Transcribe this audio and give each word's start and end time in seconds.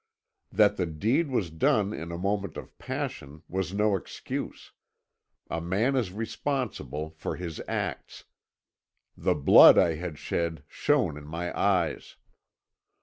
That 0.51 0.77
the 0.77 0.87
deed 0.87 1.27
was 1.29 1.51
done 1.51 1.93
in 1.93 2.11
a 2.11 2.17
moment 2.17 2.57
of 2.57 2.75
passion 2.79 3.43
was 3.47 3.71
no 3.71 3.95
excuse; 3.95 4.71
a 5.47 5.61
man 5.61 5.95
is 5.95 6.11
responsible 6.11 7.11
for 7.11 7.35
his 7.35 7.61
acts. 7.67 8.23
The 9.15 9.35
blood 9.35 9.77
I 9.77 9.97
had 9.97 10.17
shed 10.17 10.63
shone 10.67 11.17
in 11.17 11.27
my 11.27 11.55
eyes. 11.55 12.15